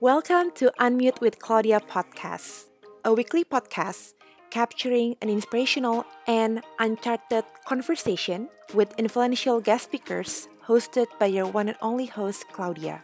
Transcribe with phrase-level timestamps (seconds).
[0.00, 2.70] Welcome to Unmute with Claudia podcast,
[3.04, 4.14] a weekly podcast
[4.48, 11.76] capturing an inspirational and uncharted conversation with influential guest speakers hosted by your one and
[11.82, 13.02] only host, Claudia.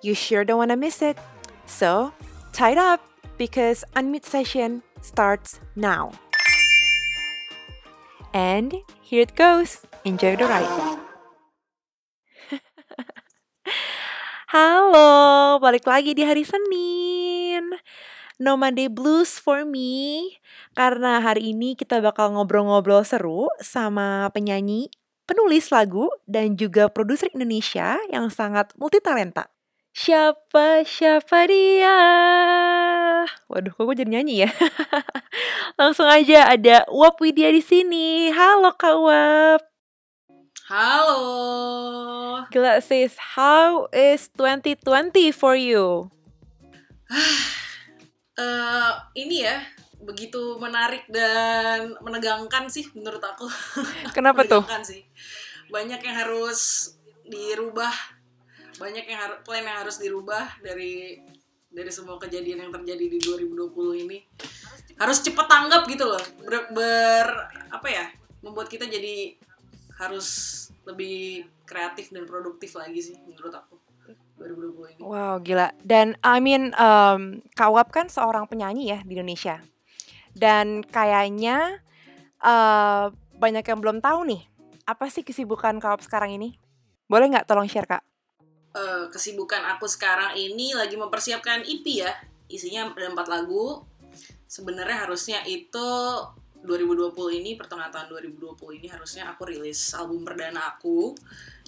[0.00, 1.18] You sure don't want to miss it.
[1.66, 2.14] So,
[2.54, 3.04] tie it up
[3.36, 6.12] because Unmute session starts now.
[8.32, 9.82] And here it goes.
[10.06, 11.01] Enjoy the ride.
[14.52, 17.72] Halo, balik lagi di hari Senin.
[18.36, 20.28] No Monday Blues for me
[20.76, 24.92] Karena hari ini kita bakal ngobrol-ngobrol seru sama penyanyi,
[25.24, 29.48] penulis lagu, dan juga produser Indonesia yang sangat multitalenta
[29.96, 31.96] Siapa, siapa dia?
[33.48, 34.52] Waduh, kok gue jadi nyanyi ya?
[35.80, 38.28] Langsung aja ada Wap Widya di sini.
[38.28, 39.71] Halo Kak Wap.
[40.72, 42.48] Halo.
[42.48, 46.08] Gila sis, how is 2020 for you?
[48.40, 49.68] uh, ini ya
[50.00, 53.52] begitu menarik dan menegangkan sih menurut aku.
[54.16, 54.64] Kenapa tuh?
[54.80, 55.04] sih.
[55.68, 56.96] Banyak yang harus
[57.28, 57.92] dirubah,
[58.80, 61.20] banyak yang harus plan yang harus dirubah dari
[61.68, 64.24] dari semua kejadian yang terjadi di 2020 ini.
[64.96, 66.24] Harus cepat tanggap gitu loh.
[66.40, 67.28] Ber, ber
[67.68, 68.08] apa ya?
[68.40, 69.36] Membuat kita jadi
[70.02, 70.28] harus
[70.82, 73.78] lebih kreatif dan produktif lagi sih menurut aku
[74.42, 75.00] 2020 ini.
[75.02, 75.70] Wow, gila.
[75.86, 79.62] Dan I mean um, Kawap kan seorang penyanyi ya di Indonesia.
[80.34, 81.78] Dan kayaknya
[82.42, 84.42] uh, banyak yang belum tahu nih,
[84.88, 86.58] apa sih kesibukan Kawap sekarang ini?
[87.06, 88.02] Boleh nggak tolong share, Kak?
[88.72, 92.10] Uh, kesibukan aku sekarang ini lagi mempersiapkan EP ya.
[92.50, 93.84] Isinya ada empat lagu.
[94.48, 95.88] Sebenarnya harusnya itu
[96.62, 101.14] 2020 ini pertengahan tahun 2020 ini harusnya aku rilis album perdana aku.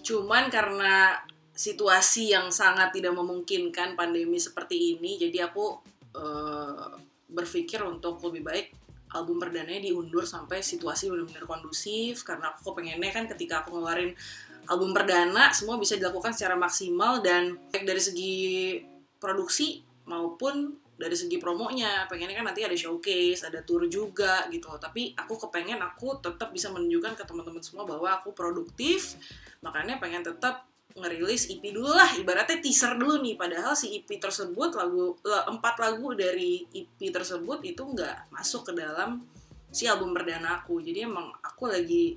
[0.00, 1.19] Cuman karena
[1.55, 5.78] situasi yang sangat tidak memungkinkan pandemi seperti ini jadi aku
[6.19, 6.91] uh,
[7.31, 8.67] berpikir untuk lebih baik
[9.15, 12.26] album perdananya diundur sampai situasi benar-benar kondusif.
[12.26, 14.15] Karena aku pengennya kan ketika aku ngeluarin
[14.66, 18.34] album perdana semua bisa dilakukan secara maksimal dan baik dari segi
[19.22, 25.10] produksi maupun dari segi promonya pengennya kan nanti ada showcase ada tour juga gitu tapi
[25.19, 29.19] aku kepengen aku tetap bisa menunjukkan ke teman-teman semua bahwa aku produktif
[29.59, 32.06] makanya pengen tetap ngerilis EP dulu lah.
[32.15, 37.82] Ibaratnya teaser dulu nih padahal si EP tersebut lagu empat lagu dari EP tersebut itu
[37.82, 39.26] nggak masuk ke dalam
[39.75, 40.78] si album perdana aku.
[40.78, 42.15] Jadi emang aku lagi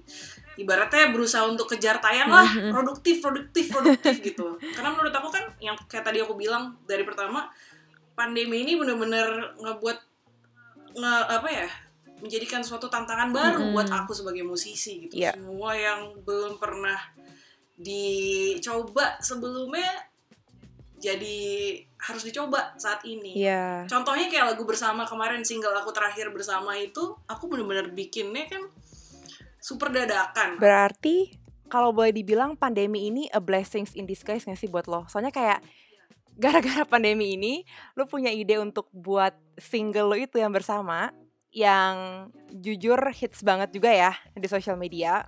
[0.61, 2.45] ibaratnya berusaha untuk kejar tayang lah.
[2.45, 2.73] Mm-hmm.
[2.77, 4.61] produktif produktif produktif gitu.
[4.61, 7.49] Karena menurut aku kan yang kayak tadi aku bilang dari pertama
[8.17, 9.97] pandemi ini bener-bener ngebuat
[10.97, 11.69] nge apa ya
[12.17, 13.73] menjadikan suatu tantangan baru hmm.
[13.77, 15.37] buat aku sebagai musisi gitu yeah.
[15.37, 16.97] semua yang belum pernah
[17.77, 19.85] dicoba sebelumnya
[20.97, 21.37] jadi
[22.01, 23.37] harus dicoba saat ini.
[23.37, 23.85] Yeah.
[23.85, 28.65] Contohnya kayak lagu bersama kemarin single aku terakhir bersama itu aku bener-bener bikinnya kan
[29.61, 30.57] super dadakan.
[30.57, 31.37] Berarti
[31.69, 35.05] kalau boleh dibilang pandemi ini a blessings in disguise gak sih buat lo?
[35.05, 35.61] Soalnya kayak
[36.37, 37.65] gara-gara pandemi ini
[37.97, 41.09] lu punya ide untuk buat single lo itu yang bersama
[41.49, 45.25] yang jujur hits banget juga ya di sosial media.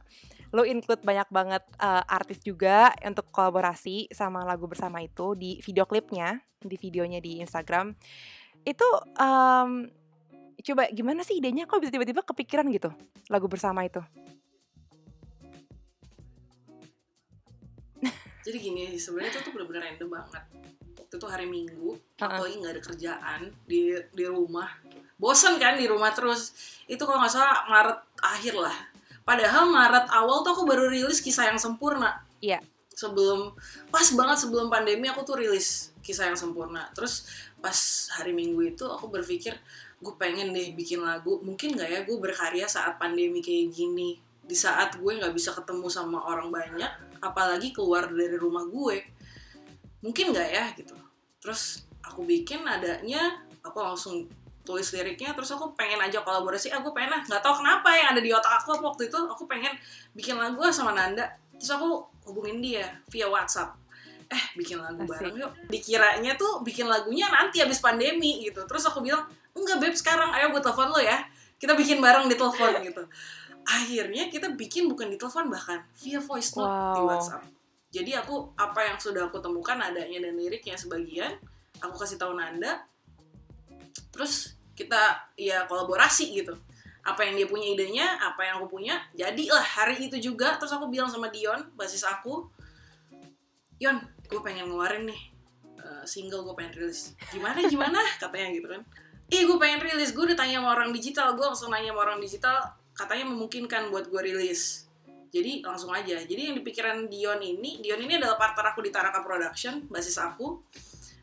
[0.53, 5.86] Lo include banyak banget uh, artis juga untuk kolaborasi sama lagu bersama itu di video
[5.86, 7.94] klipnya, di videonya di Instagram.
[8.66, 8.86] Itu
[9.18, 9.90] um,
[10.62, 12.90] coba gimana sih idenya kok bisa tiba-tiba kepikiran gitu
[13.30, 14.02] lagu bersama itu?
[18.46, 20.44] Jadi gini sebenarnya itu tuh bener-bener random banget
[21.09, 22.38] waktu itu hari Minggu uh -uh.
[22.38, 24.70] lagi nggak ada kerjaan di di rumah.
[25.18, 26.53] Bosen kan di rumah terus.
[26.86, 28.78] Itu kalau nggak salah Maret akhir lah.
[29.25, 32.22] Padahal Maret awal tuh aku baru rilis kisah yang sempurna.
[32.46, 32.62] Iya.
[32.62, 32.64] Yeah.
[33.00, 33.56] sebelum
[33.88, 36.86] pas banget sebelum pandemi aku tuh rilis kisah yang sempurna.
[36.94, 37.25] Terus
[37.58, 37.74] pas
[38.14, 39.58] hari Minggu itu aku berpikir
[39.98, 41.42] gue pengen deh bikin lagu.
[41.42, 44.22] Mungkin nggak ya gue berkarya saat pandemi kayak gini.
[44.46, 49.19] Di saat gue nggak bisa ketemu sama orang banyak apalagi keluar dari rumah gue
[50.00, 50.96] mungkin nggak ya gitu.
[51.40, 54.28] Terus aku bikin adanya aku langsung
[54.63, 56.72] tulis liriknya terus aku pengen aja kolaborasi.
[56.75, 59.74] Aku pengen lah nggak tahu kenapa yang ada di otak aku waktu itu aku pengen
[60.16, 61.28] bikin lagu sama Nanda.
[61.60, 63.75] Terus aku hubungin dia via WhatsApp.
[64.30, 65.10] Eh bikin lagu Asik.
[65.10, 65.51] bareng yuk.
[65.68, 68.63] Dikiranya tuh bikin lagunya nanti habis pandemi gitu.
[68.69, 70.31] Terus aku bilang enggak beb sekarang.
[70.31, 71.25] Ayo gue telepon lo ya.
[71.60, 73.04] Kita bikin bareng di telepon gitu.
[73.68, 76.96] Akhirnya kita bikin bukan di telepon bahkan via voice note wow.
[76.96, 77.59] di WhatsApp
[77.89, 81.41] jadi aku apa yang sudah aku temukan adanya dan liriknya sebagian
[81.81, 82.86] aku kasih tahu Nanda.
[84.13, 86.53] Terus kita ya kolaborasi gitu.
[87.01, 90.62] Apa yang dia punya idenya apa yang aku punya jadilah hari itu juga.
[90.62, 92.45] Terus aku bilang sama Dion basis aku
[93.80, 93.95] Yon
[94.27, 95.21] gue pengen ngeluarin nih
[95.80, 97.18] eh, single gue pengen rilis.
[97.33, 97.97] Gimana gimana?
[98.21, 98.81] katanya gitu kan.
[99.33, 101.33] Ih gue pengen rilis gue udah tanya sama orang digital.
[101.33, 104.88] Gue langsung nanya sama orang digital katanya memungkinkan buat gue rilis
[105.30, 106.18] jadi langsung aja.
[106.18, 110.18] Jadi yang di pikiran Dion ini Dion ini adalah partner aku di Taraka Production basis
[110.18, 110.62] aku.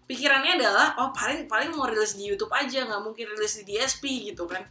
[0.06, 4.30] Pikirannya adalah oh paling paling mau rilis di YouTube aja nggak mungkin rilis di DSP
[4.30, 4.62] gitu kan.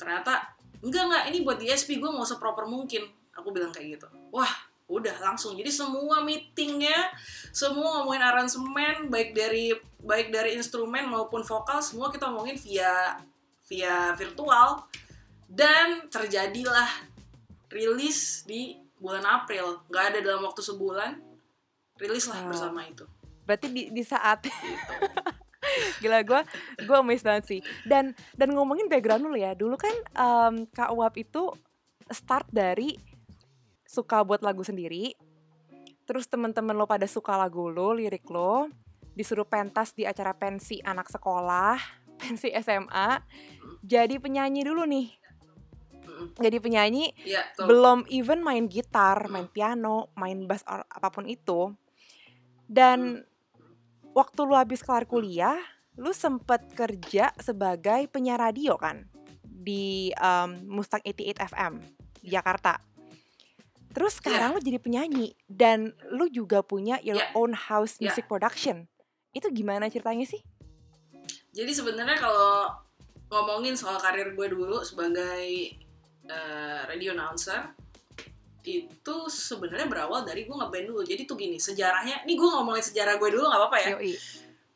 [0.00, 3.04] Ternyata enggak enggak ini buat DSP gue mau seproper mungkin.
[3.36, 4.08] Aku bilang kayak gitu.
[4.32, 4.48] Wah
[4.88, 5.52] udah langsung.
[5.52, 7.12] Jadi semua meetingnya
[7.52, 13.20] semua ngomongin aransemen baik dari baik dari instrumen maupun vokal semua kita ngomongin via
[13.68, 14.88] via virtual.
[15.46, 17.15] Dan terjadilah
[17.76, 21.20] rilis di bulan April nggak ada dalam waktu sebulan
[22.00, 22.48] rilis lah Wow.
[22.48, 23.04] bersama itu
[23.46, 24.42] Berarti di, di saat
[26.02, 26.40] Gila gue
[26.82, 27.60] gue amazed banget sih.
[27.86, 29.52] Dan dan ngomongin background dulu ya.
[29.54, 31.52] Dulu kan em, Kak Uap itu
[32.10, 32.96] start dari
[33.86, 35.14] suka buat lagu sendiri.
[36.06, 38.70] Terus temen-temen lo pada suka lagu lo, lirik lo,
[39.18, 41.78] disuruh pentas di acara pensi anak sekolah,
[42.22, 43.22] pensi SMA.
[43.82, 45.25] Jadi penyanyi dulu nih.
[46.36, 47.66] Jadi penyanyi ya betul.
[47.68, 51.70] belum even main gitar, main piano, main bass or apa pun itu.
[52.64, 53.22] Dan
[54.10, 55.56] waktu lu habis kelar kuliah,
[55.94, 59.06] lu sempet kerja sebagai penyiar radio kan
[59.42, 61.72] di um, Mustang 88 FM
[62.20, 62.78] di Jakarta.
[63.90, 67.32] Terus sekarang lu jadi penyanyi dan lu juga punya your Ya.
[67.32, 68.10] own house Ya.
[68.10, 68.84] music production.
[69.32, 70.44] Itu gimana ceritanya sih?
[71.50, 72.68] Jadi sebenarnya kalau
[73.26, 75.72] ngomongin soal karir gue dulu sebagai
[76.26, 77.74] eh, radio announcer
[78.66, 81.02] itu sebenarnya berawal dari gue ngeband dulu.
[81.06, 82.26] Jadi tuh gini sejarahnya.
[82.26, 83.88] Ini gue ngomongin sejarah gue dulu nggak apa-apa ya.
[83.94, 84.12] Yoi.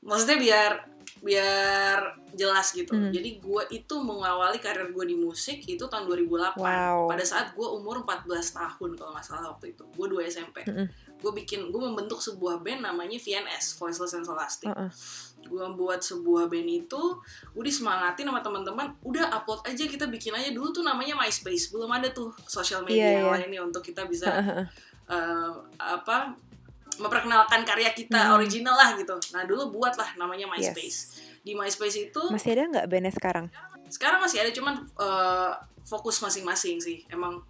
[0.06, 0.72] Maksudnya biar
[1.20, 1.98] biar
[2.32, 2.94] jelas gitu.
[2.94, 3.10] Hmm.
[3.10, 6.56] Jadi gue itu mengawali karir gue di musik itu tahun 2008.
[6.56, 7.10] Wow.
[7.10, 9.84] Pada saat gue umur 14 tahun kalau nggak salah waktu itu.
[9.92, 10.62] Gue 2 SMP.
[10.64, 10.86] Mm-mm.
[11.20, 14.88] Gue bikin, gue membentuk sebuah band namanya VNS, Voiceless and Scholastic Uh-uh.
[15.40, 17.02] gue buat sebuah band itu
[17.52, 21.88] udah semangatin sama teman-teman udah upload aja kita bikin aja dulu tuh namanya MySpace belum
[21.88, 23.32] ada tuh sosial media Iya, yang iya.
[23.40, 26.36] lainnya untuk kita bisa eh, apa
[26.96, 28.36] memperkenalkan karya kita Hmm.
[28.36, 33.12] original lah gitu nah dulu buatlah namanya MySpace di MySpace itu Masih ada nggak bandnya
[33.12, 33.46] sekarang?
[33.88, 35.50] sekarang masih ada cuman eh,
[35.82, 37.40] fokus masing-masing sih emang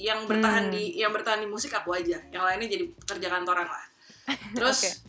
[0.00, 0.74] yang bertahan Hmm.
[0.74, 3.84] di yang bertahan di musik aku aja yang lainnya jadi kerja kantoran lah
[4.56, 5.04] terus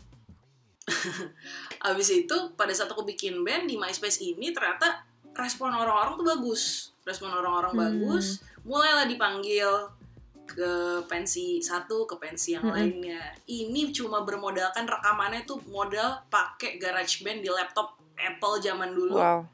[1.88, 5.02] abis itu pada saat aku bikin band di MySpace ini ternyata
[5.32, 6.62] respon orang-orang tuh bagus
[7.02, 7.82] respon orang-orang Hmm.
[7.82, 9.90] bagus mulailah dipanggil
[10.44, 10.72] ke
[11.08, 12.76] pensi satu ke pensi yang Mm-mm.
[12.76, 19.48] lainnya ini cuma bermodalkan rekamannya tuh modal pakai GarageBand di laptop Apple zaman dulu Wow.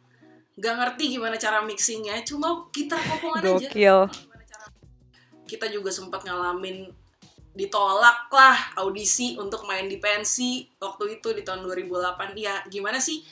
[0.57, 3.99] nggak ngerti gimana cara mixingnya cuma gitar kopongan aja Gokil.
[5.47, 6.91] Kita juga sempat ngalamin
[7.57, 13.25] ditolak lah audisi untuk main di pensi waktu itu di tahun 2008 ya gimana sih?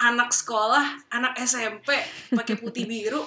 [0.00, 1.92] Anak sekolah anak SMP
[2.32, 3.20] pakai putih biru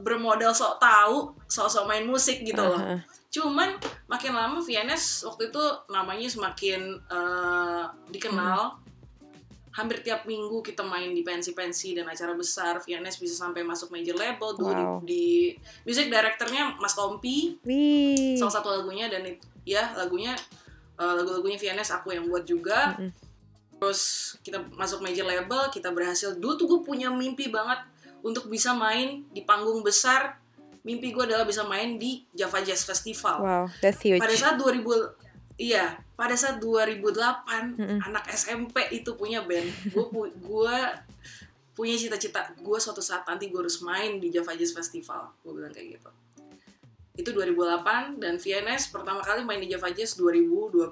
[0.00, 2.78] bermodal sok tahu sok-sok main musik gitu loh.
[2.78, 3.00] Uh-huh.
[3.28, 3.76] cuman
[4.08, 8.80] makin lama VNS waktu itu namanya semakin eh, dikenal
[9.78, 14.12] hampir tiap minggu kita main di pensi-pensi dan acara besar VNS bisa sampai masuk major
[14.12, 14.98] label dulu di- Wow.
[15.00, 15.24] di,
[15.84, 18.34] music directornya Mas Tompi Wih.
[18.34, 20.34] salah satu lagunya dan itu ya lagunya
[20.94, 23.14] eh, lagu-lagunya VNS aku yang buat juga Mm-mm.
[23.78, 24.02] terus
[24.40, 27.78] kita masuk major label kita berhasil dulu tuh gue punya mimpi banget
[28.18, 30.42] untuk bisa main di panggung besar
[30.80, 34.18] mimpi gue adalah bisa main di Java Jazz Festival Wow, that's huge.
[34.18, 34.82] pada saat 2000
[35.58, 37.98] iya pada saat 2008 Mm-mm.
[38.02, 39.68] anak SMP itu punya band.
[39.90, 40.76] Gue gue
[41.78, 45.30] punya cita-cita gue suatu saat nanti gue harus main di Java Jazz Festival.
[45.42, 46.10] Gue bilang kayak gitu.
[47.18, 50.90] Itu 2008 dan VNS pertama kali main di Java Jazz 2012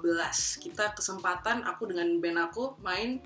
[0.63, 3.19] kita kesempatan aku dengan band aku main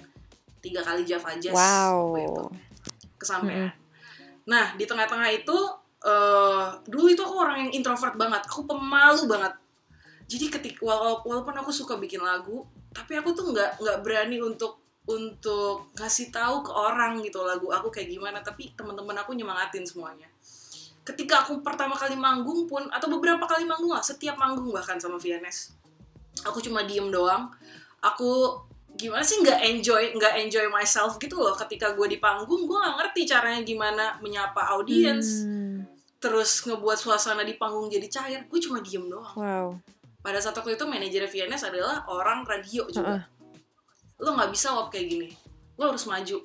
[0.61, 2.17] tiga kali Java Jazz wow.
[2.17, 2.43] itu.
[3.17, 3.69] Kesampaian.
[4.49, 5.57] Nah di tengah-tengah itu
[6.01, 8.41] eh dulu itu aku orang yang introvert banget.
[8.49, 9.53] Aku pemalu banget
[10.31, 12.63] jadi ketika wala- walaupun aku suka bikin lagu
[12.95, 17.89] tapi aku tuh nggak nggak berani untuk untuk ngasih tahu ke orang gitu lagu aku
[17.89, 18.39] kayak gimana.
[18.39, 20.29] Tapi teman-teman aku nyemangatin semuanya.
[21.01, 25.17] Ketika aku pertama kali manggung pun atau beberapa kali manggung lah setiap manggung bahkan sama
[25.17, 25.73] VNS
[26.45, 27.49] aku cuma diem doang.
[27.99, 28.61] Aku
[28.93, 32.69] gimana sih nggak enjoy nggak enjoy myself gitu loh ketika gue di panggung.
[32.69, 35.89] Gue nggak ngerti caranya gimana menyapa audiens Hmm,
[36.21, 38.39] terus ngebuat suasana di panggung jadi cair.
[38.45, 39.33] Gue cuma diem doang.
[39.33, 39.67] Wow.
[40.21, 43.25] Pada saat waktu itu manajer VNS adalah orang radio juga.
[44.17, 45.29] Lo nggak bisa wap kayak gini.
[45.75, 46.37] Lo harus maju.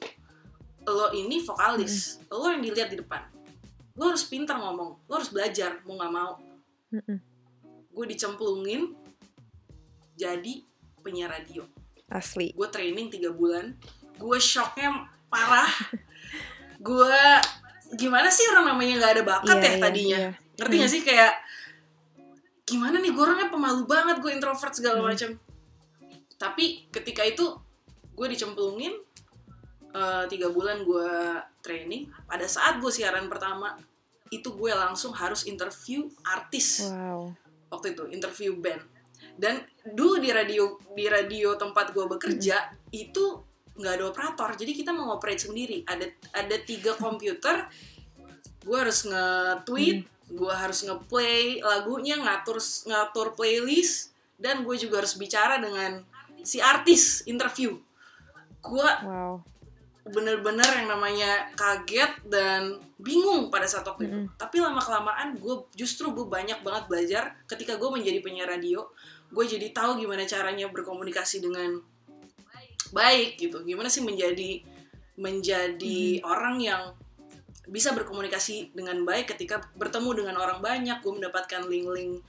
[0.83, 2.25] Lo ini vokalis.
[2.29, 3.21] Lo yang dilihat di depan.
[3.95, 5.05] Lo harus pintar ngomong.
[5.05, 6.33] Lo harus belajar mau nggak mau.
[6.87, 7.19] Mm-mm.
[7.91, 8.93] gue dicemplungin
[10.15, 10.61] jadi
[11.01, 11.65] penyiar radio.
[12.07, 12.53] Asli.
[12.53, 13.73] gue training tiga bulan.
[14.17, 14.93] Gue shocknya
[15.27, 15.69] parah.
[16.79, 17.17] Gue
[17.97, 20.19] gimana sih orang namanya nggak ada bakat Iya, ya iya, tadinya?
[20.21, 20.31] iya.
[20.57, 21.33] ngerti gak sih kayak
[22.67, 25.09] gimana nih gue orangnya pemalu banget gue introvert segala Hmm.
[25.09, 25.31] macam.
[26.37, 27.47] Tapi ketika itu
[28.13, 28.93] gue dicemplungin
[29.97, 31.09] eh, tiga bulan gue
[31.63, 32.11] training.
[32.27, 33.79] Pada saat gue siaran pertama
[34.29, 36.91] itu gue langsung harus interview artis.
[36.91, 37.33] Wow.
[37.67, 38.79] waktu itu interview band.
[39.35, 43.43] Dan dulu di radio di radio tempat gue bekerja itu
[43.75, 44.51] nggak ada operator.
[44.55, 45.83] Jadi kita mau operate sendiri.
[45.83, 47.67] Ada ada tiga komputer
[48.63, 55.63] gue harus nge-tweet gue harus nge-play lagunya ngatur ngatur playlist dan gue juga harus bicara
[55.63, 56.03] dengan
[56.43, 57.79] si artis interview
[58.67, 59.43] gue Wow.
[60.07, 64.19] bener-bener yang namanya kaget dan bingung pada saat waktu itu.
[64.39, 68.87] Tapi lama kelamaan gue justru gue banyak banget belajar ketika gue menjadi penyiar radio.
[69.35, 71.83] Gue jadi tahu gimana caranya berkomunikasi dengan
[72.95, 73.67] baik gitu.
[73.67, 74.63] Gimana sih menjadi
[75.19, 76.83] menjadi orang yang
[77.67, 81.03] bisa berkomunikasi dengan baik ketika bertemu dengan orang banyak.
[81.03, 82.23] Gue mendapatkan link-link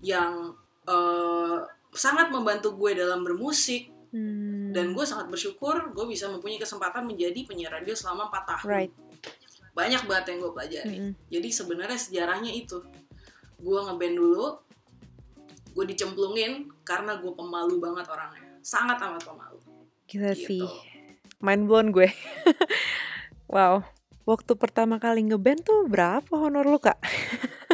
[0.00, 1.58] yang eh,
[1.94, 4.70] sangat membantu gue dalam bermusik Hmm.
[4.70, 8.92] dan gue sangat bersyukur gue bisa mempunyai kesempatan menjadi penyiar radio selama 4 tahun Right.
[9.74, 11.12] banyak banget yang gue pelajari Mm-mm.
[11.34, 12.78] jadi sebenarnya sejarahnya itu
[13.58, 14.54] gue ngeband dulu
[15.74, 19.58] gue dicemplungin karena gue pemalu banget orangnya sangat amat pemalu
[20.06, 20.62] Gila gitu sih.
[21.42, 22.06] Mind blown gue.
[23.50, 23.82] wow.
[24.24, 26.96] Waktu pertama kali ngeband tuh berapa honor lu, Kak?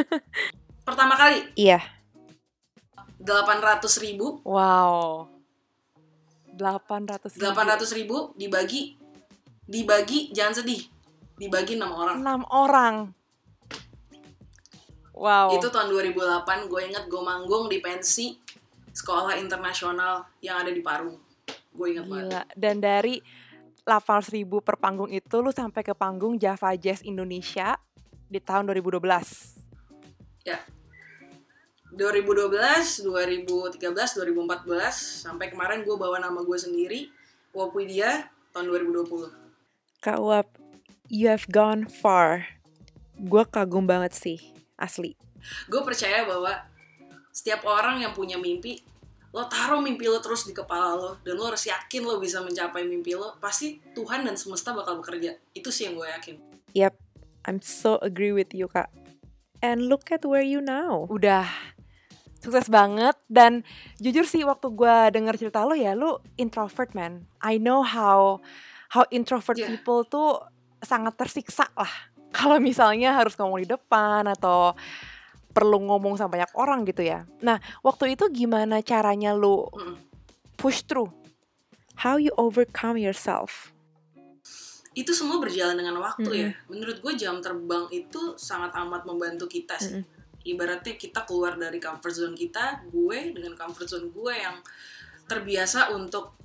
[0.87, 1.79] pertama kali Iya.
[3.23, 5.31] 800 ribu Wow.
[6.59, 7.47] 800 ribu.
[7.47, 8.99] 800 ribu dibagi
[9.63, 10.83] dibagi jangan sedih
[11.39, 12.95] dibagi enam orang 6 orang.
[15.15, 15.53] Wow.
[15.53, 18.35] itu tahun 2008 gue inget gue manggung di pensi
[18.91, 21.15] sekolah internasional yang ada di Parung
[21.71, 22.43] gue inget banget Gila.
[22.57, 23.15] Dan dari
[23.85, 27.81] 800 ribu per panggung itu lu sampai ke panggung Java Jazz Indonesia
[28.29, 29.01] di tahun 2012.
[30.45, 30.57] ya
[31.91, 37.11] 2012, 2013, 2014 sampai kemarin gue bawa nama gue sendiri
[37.51, 39.27] Wopudia tahun 2020
[40.01, 40.47] Kak Uap,
[41.11, 42.57] you have gone far.
[43.21, 44.39] Gue kagum banget sih,
[44.79, 45.13] asli.
[45.69, 46.53] gue percaya bahwa
[47.29, 48.81] setiap orang yang punya mimpi
[49.31, 52.83] lo taruh mimpi lo terus di kepala lo dan lo harus yakin lo bisa mencapai
[52.83, 56.35] mimpi lo pasti Tuhan dan semesta bakal bekerja itu sih yang gue yakin
[56.71, 56.95] Yep,
[57.43, 58.87] I'm so agree with you, Kak.
[59.59, 61.03] And look at where you now.
[61.11, 61.43] Udah
[62.39, 63.61] sukses banget dan
[63.99, 67.27] jujur sih waktu gue denger cerita lo ya, lu introvert man.
[67.43, 68.39] I know how
[68.89, 69.67] how introvert Yeah.
[69.75, 70.39] people tuh
[70.79, 71.91] sangat tersiksa lah.
[72.37, 74.71] Kalau misalnya harus ngomong di depan atau
[75.51, 77.27] perlu ngomong sama banyak orang gitu ya.
[77.39, 79.67] Nah, waktu itu gimana caranya lu
[80.55, 81.11] push through?
[81.99, 83.69] How you overcome yourself?
[84.91, 86.43] itu semua berjalan dengan waktu Mm-mm.
[86.43, 90.43] ya menurut gue jam terbang itu sangat amat membantu kita sih Mm-mm.
[90.43, 94.59] ibaratnya kita keluar dari comfort zone kita gue dengan comfort zone gue yang
[95.31, 96.35] terbiasa untuk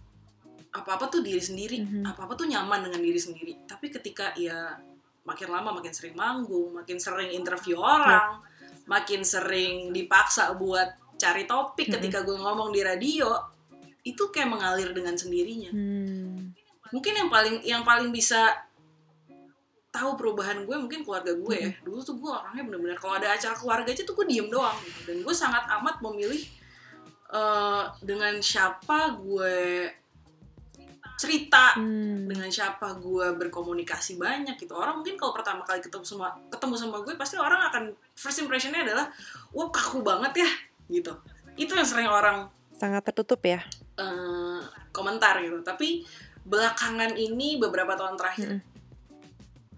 [0.70, 2.06] apa-apa tuh diri sendiri Mhm.
[2.06, 4.78] apa-apa tuh nyaman dengan diri sendiri tapi ketika ya
[5.26, 8.46] makin lama makin sering manggung makin sering interview orang
[8.87, 13.35] makin sering dipaksa buat cari topik ketika gue ngomong di radio
[14.07, 16.55] itu kayak mengalir dengan sendirinya Hmm.
[16.95, 18.55] mungkin yang paling yang paling bisa
[19.90, 23.57] tahu perubahan gue mungkin keluarga gue ya dulu tuh gue orangnya bener-bener kalau ada acara
[23.57, 25.00] keluarga aja tuh gue diem doang gitu.
[25.09, 26.45] dan gue sangat amat memilih
[27.33, 29.88] eh, dengan siapa gue
[31.16, 32.25] cerita Hmm.
[32.25, 37.00] dengan siapa gue berkomunikasi banyak gitu orang mungkin kalau pertama kali ketemu sama ketemu sama
[37.00, 37.82] gue pasti orang akan
[38.12, 39.08] first impressionnya adalah
[39.50, 40.50] wah kaku banget ya
[40.88, 41.16] gitu
[41.54, 43.64] itu yang sering orang Sangat tertutup ya.
[43.96, 46.04] eh, komentar gitu tapi
[46.42, 48.62] belakangan ini beberapa tahun terakhir Mm-mm.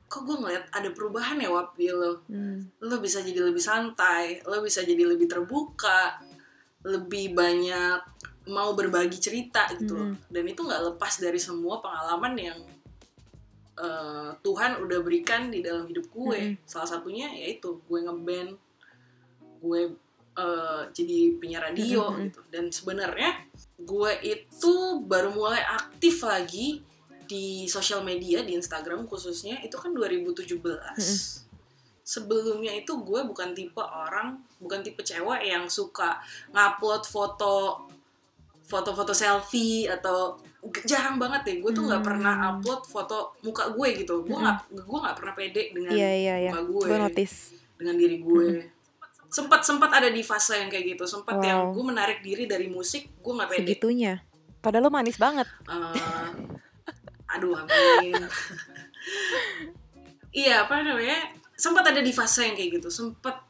[0.05, 2.67] kok gue ngeliat ada perubahan ya wap di lo Hmm.
[2.81, 6.19] lo bisa jadi lebih santai lo bisa jadi lebih terbuka
[6.81, 8.01] lebih banyak
[8.49, 10.11] mau berbagi cerita gitu loh.
[10.33, 12.59] Dan itu nggak lepas dari semua pengalaman yang
[13.79, 16.67] eh, Tuhan udah berikan di dalam hidup gue Mm-mm.
[16.67, 18.59] salah satunya yaitu gue ngeband
[19.63, 19.81] gue
[20.39, 22.27] eh, jadi penyiar radio Mm-mm.
[22.29, 23.31] gitu dan sebenarnya
[23.79, 24.75] gue itu
[25.07, 26.83] baru mulai aktif lagi
[27.29, 30.59] di sosial media di Instagram khususnya itu kan 2017
[32.09, 36.17] sebelumnya itu gue bukan tipe orang bukan tipe cewek yang suka
[36.57, 37.85] ngupload foto
[38.69, 40.37] foto-foto selfie atau
[40.85, 42.09] jarang banget deh gue tuh nggak Hmm.
[42.13, 46.35] pernah upload foto muka gue gitu gue nggak gue nggak pernah pede dengan Iya iya
[46.39, 46.51] iya.
[46.51, 47.37] muka gue Gue notice.
[47.75, 48.47] dengan diri gue
[49.29, 51.45] sempat sempat ada di fase yang kayak gitu sempat Wow.
[51.45, 54.15] yang gue menarik diri dari musik gue nggak pede Segitunya.
[54.59, 55.47] Padahal lo manis banget.
[55.65, 56.29] Eh,
[57.31, 58.19] aduh amin.
[60.35, 61.31] iya apa namanya?
[61.55, 62.89] Sempat ada di fase yang kayak gitu.
[62.89, 63.43] Sempat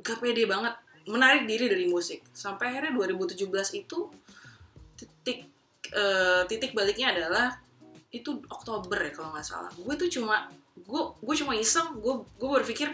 [0.00, 0.74] gak pede banget
[1.06, 2.22] menarik diri dari musik.
[2.30, 3.98] Sampai akhirnya 2017 itu
[5.94, 7.58] eh, titik baliknya adalah
[8.10, 9.70] itu Oktober ya kalau nggak salah.
[9.74, 11.98] Gue tuh cuma gue gue cuma iseng.
[11.98, 12.88] Gue gue berpikir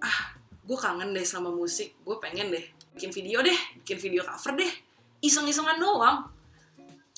[0.00, 1.96] ah gue kangen deh sama musik.
[2.04, 2.64] Gue pengen deh
[2.96, 4.72] bikin video deh, bikin video cover deh.
[5.20, 6.28] Iseng-isengan doang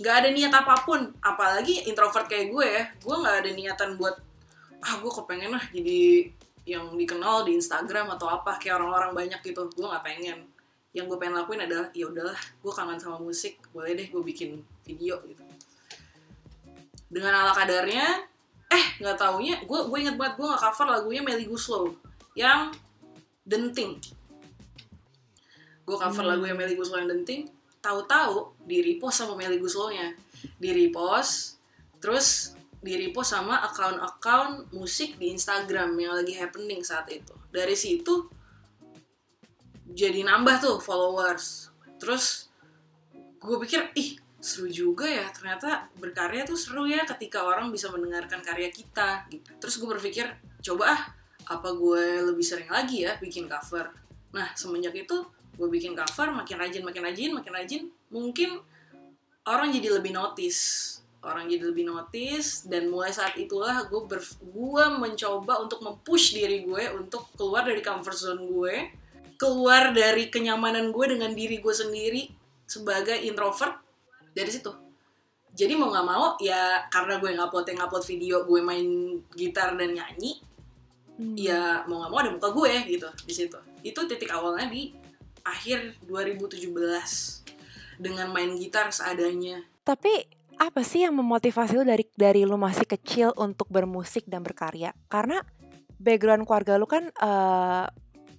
[0.02, 4.18] nggak ada niat apa pun apalagi introvert kayak gue ya gue nggak ada niatan buat
[4.82, 6.26] ah gue kepengen lah jadi
[6.66, 10.42] yang dikenal di Instagram atau apa kayak orang-orang banyak gitu gue nggak pengen
[10.92, 14.60] yang gue pengen lakuin adalah ya udahlah gue kangen sama musik boleh deh gue bikin
[14.84, 15.42] video gitu.
[17.08, 18.28] Dengan ala kadarnya
[18.72, 21.92] eh nggak taunya gue gue inget banget gue nggak cover lagunya Melly Guslow
[22.32, 22.72] yang
[23.44, 24.00] Denting
[25.82, 26.30] gue cover Hmm.
[26.36, 27.52] lagunya Melly Guslow yang Denting
[27.84, 30.16] tahu-tahu di repost sama Melly Guslow-nya
[30.56, 31.60] di repost
[32.00, 37.30] terus di repost sama akun-akun musik di Instagram yang lagi happening saat itu.
[37.54, 38.26] Dari situ
[39.90, 41.74] jadi nambah tuh followers.
[41.98, 42.50] Terus
[43.42, 48.42] gue pikir ih seru juga ya ternyata berkarya tuh seru ya ketika orang bisa mendengarkan
[48.42, 49.26] karya kita.
[49.30, 49.46] Gitu.
[49.58, 50.26] Terus gue berpikir
[50.62, 51.02] coba ah
[51.42, 53.90] apa gue lebih sering lagi ya bikin cover?
[54.34, 55.22] Nah semenjak itu
[55.52, 58.58] gue bikin cover makin rajin makin rajin makin rajin mungkin
[59.46, 60.98] orang jadi lebih notice.
[61.22, 66.66] Orang jadi lebih notice dan mulai saat itulah gue ber gue mencoba untuk mempush diri
[66.66, 68.74] gue untuk keluar dari comfort zone gue
[69.36, 72.30] keluar dari kenyamanan gue dengan diri gue sendiri
[72.66, 73.78] sebagai introvert
[74.32, 74.72] dari situ
[75.52, 78.86] jadi mau nggak mau ya karena gue ngupload yang ngupload video gue main
[79.36, 80.40] gitar dan nyanyi
[81.12, 81.36] Hmm.
[81.36, 84.96] ya mau nggak mau ada muka gue gitu di situ itu titik awalnya di
[85.44, 86.72] akhir 2017
[88.00, 90.10] dengan main gitar seadanya Tapi
[90.56, 94.94] apa sih yang memotivasi lu dari dari lu masih kecil untuk bermusik dan berkarya?
[95.10, 95.42] Karena
[95.98, 97.84] background keluarga lu kan eh,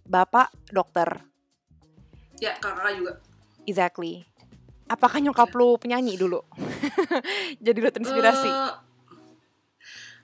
[0.03, 1.23] bapak dokter,
[2.37, 3.13] ya kakak juga
[3.63, 4.27] exactly.
[4.83, 6.43] Apakah nyokap lu penyanyi dulu?
[7.65, 8.49] Jadi lu terinspirasi.
[8.51, 8.71] Eh,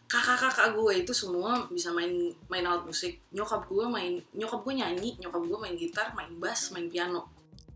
[0.09, 5.13] kakak-kakak gue itu semua bisa main main alat musik nyokap gue main nyokap gue nyanyi
[5.21, 7.29] nyokap gue main gitar main bass main piano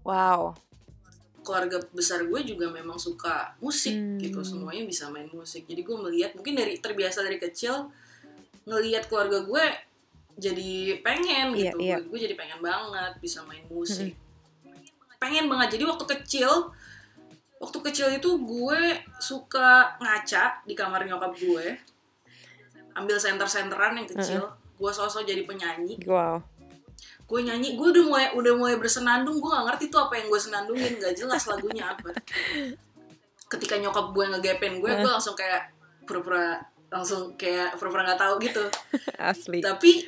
[0.03, 0.57] Wow.
[1.45, 4.17] keluarga besar gue juga memang suka musik Hmm.
[4.17, 7.93] gitu semuanya bisa main musik jadi gue melihat mungkin dari terbiasa dari kecil
[8.65, 9.65] ngelihat keluarga gue
[10.34, 11.78] jadi pengen Iya, gitu.
[11.80, 11.98] iya.
[12.02, 14.17] gue jadi pengen banget bisa main musik.
[15.22, 15.78] Pengen banget.
[15.78, 16.74] Jadi waktu kecil
[17.62, 18.80] waktu kecil itu gue
[19.22, 21.65] suka ngaca di kamar nyokap gue.
[22.93, 24.41] Ambil senter-senteran yang kecil.
[24.76, 26.02] Gue sosok jadi penyanyi.
[26.04, 26.41] Wow.
[27.24, 27.80] gue nyanyi.
[27.80, 29.39] Gue udah mulai udah mulai bersenandung.
[29.39, 31.00] Gue gak ngerti tuh apa yang gue senandungin.
[31.00, 32.12] Gak jelas lagunya apa.
[33.48, 35.72] Ketika nyokap gue ngegepen gue gue langsung kayak
[36.04, 36.58] pura-pura
[36.91, 38.63] langsung kayak pura-pura nggak tahu gitu.
[39.17, 39.63] Asli.
[39.63, 40.06] tapi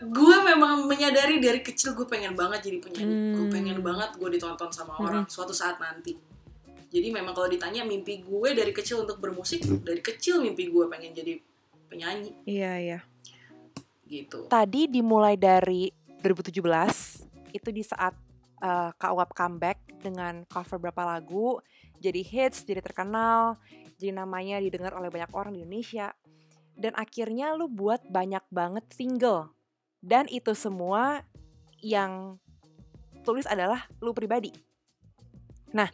[0.00, 3.52] gue memang menyadari dari kecil gue pengen banget jadi penyanyi gue Hmm.
[3.52, 6.16] pengen banget gue ditonton sama orang suatu saat nanti
[6.90, 11.12] jadi memang kalau ditanya mimpi gue dari kecil untuk bermusik dari kecil mimpi gue pengen
[11.12, 11.38] jadi
[11.86, 12.98] penyanyi Iya, iya.
[14.04, 18.14] gitu Tadi dimulai dari 2017 itu di saat
[18.58, 21.60] eh, Kak Uap comeback dengan cover berapa lagu
[22.00, 23.60] jadi hits, jadi terkenal,
[24.00, 26.16] jadi namanya didengar oleh banyak orang di Indonesia.
[26.72, 29.52] Dan akhirnya lu buat banyak banget single.
[30.00, 31.24] Dan itu semua
[31.84, 32.40] yang
[33.22, 34.52] tulis adalah lu pribadi.
[35.76, 35.88] Nah,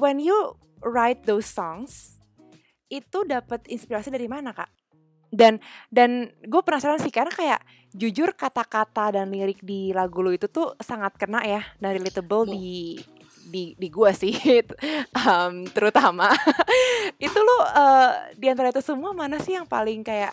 [0.00, 2.18] when you write those songs,
[2.88, 4.72] itu dapat inspirasi dari mana, Kak?
[5.28, 5.60] Dan
[5.92, 7.60] dan gue penasaran sih karena kayak
[7.92, 12.52] jujur kata-kata dan lirik di lagu lu itu tuh sangat kena ya dan relatable Mo-
[12.56, 12.96] di
[13.48, 14.32] di di gue sih
[15.20, 16.32] Em, terutama
[17.20, 20.32] itu lu eh, di antara itu semua mana sih yang paling kayak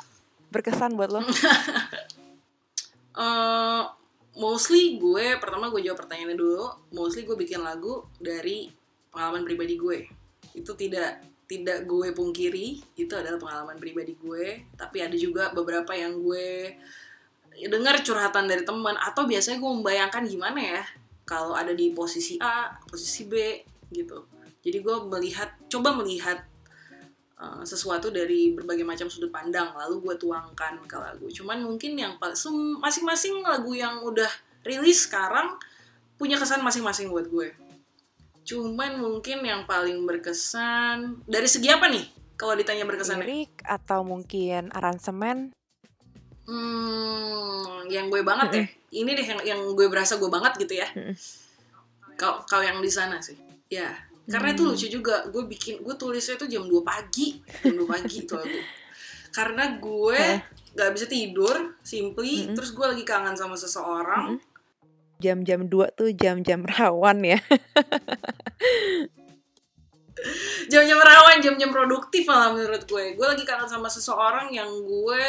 [0.52, 1.20] berkesan buat lo?
[3.15, 3.84] Eh,
[4.36, 8.67] mostly gue pertama gue jawab pertanyaannya dulu mostly gue bikin lagu dari
[9.12, 9.99] pengalaman pribadi gue.
[10.51, 14.67] Itu tidak tidak gue pungkiri itu adalah pengalaman pribadi gue.
[14.75, 16.75] Tapi ada juga beberapa yang gue
[17.71, 20.84] dengar curhatan dari teman atau biasanya gue membayangkan gimana ya
[21.23, 23.63] kalau ada di posisi A posisi B
[23.95, 24.28] gitu.
[24.60, 26.43] Jadi gue melihat coba melihat
[27.39, 32.19] uh, sesuatu dari berbagai macam sudut pandang lalu gue tuangkan ke lagu cuman mungkin yang
[32.19, 32.38] paling
[32.80, 34.30] masing-masing lagu yang udah
[34.65, 35.56] rilis sekarang
[36.15, 37.52] punya kesan masing-masing buat gue
[38.45, 44.67] cuman mungkin yang paling berkesan dari segi apa nih kalau ditanya berkesan Lirik atau mungkin
[44.76, 45.56] aransemen?
[46.45, 48.65] Hmm, yang gue banget ya.
[49.02, 50.88] Ini deh yang, yang gue berasa gue banget gitu ya.
[50.93, 51.15] Mm-mm.
[52.19, 53.39] Kau kau yang di sana sih.
[53.71, 53.89] Ya,
[54.25, 54.71] karena itu Hmm.
[54.73, 58.59] lucu juga gue bikin gue tulisnya itu jam 2 pagi jam 2 pagi itu lagu
[59.29, 60.21] karena gue
[60.73, 62.55] nggak bisa tidur simply Mm-mm.
[62.57, 64.38] terus gue lagi kangen sama seseorang
[65.15, 67.39] Jam-jam 2 tuh jam-jam rawan ya.
[70.67, 75.25] jam-jam rawan jam-jam produktif malah menurut gue gue lagi kangen sama seseorang yang gue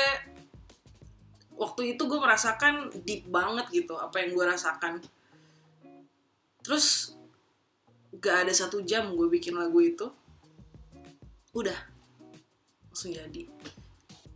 [1.54, 5.02] waktu itu gue merasakan deep banget gitu apa yang gue rasakan
[6.62, 7.15] terus
[8.20, 10.07] gak ada satu jam gue bikin lagu itu
[11.57, 11.76] udah
[12.88, 13.48] langsung jadi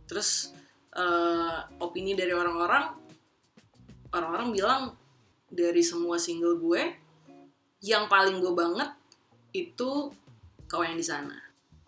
[0.09, 0.53] terus
[0.93, 2.93] eh, opini dari orang-orang
[4.11, 4.81] orang-orang bilang
[5.47, 6.81] dari semua single gue
[7.81, 8.89] yang paling gue banget
[9.51, 10.13] itu
[10.69, 11.35] kau yang di sana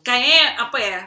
[0.03, 1.01] kayaknya apa ya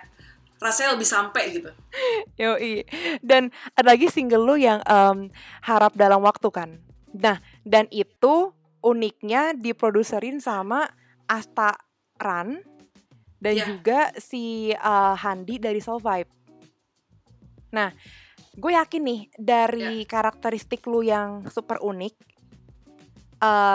[0.57, 1.71] rasanya lebih sampai gitu
[2.41, 2.85] Yoi.
[3.25, 5.33] Dan ada lagi single lu yang em,
[5.65, 6.71] harap dalam waktu kan.
[7.17, 8.53] Nah, dan itu
[8.87, 10.87] uniknya diproduserin sama
[11.27, 11.75] Asta
[12.23, 12.63] Ran
[13.43, 13.67] dan Iya.
[13.67, 16.31] juga si eh, Handi dari Soul Vibe.
[17.75, 17.91] Nah,
[18.57, 22.15] gue yakin nih dari karakteristik lu yang super unik,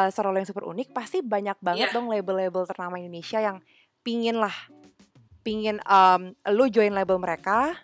[0.02, 1.95] lu yang super unik, pasti banyak banget Iya.
[1.95, 3.62] dong label-label ternama Indonesia yang
[4.02, 4.56] pingin lah,
[5.45, 7.78] pingin em, lu join label mereka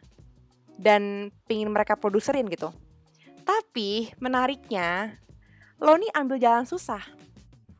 [0.79, 2.73] dan pingin mereka produserin gitu.
[3.45, 5.21] Tapi menariknya,
[5.77, 7.16] lo nih ambil jalan susah.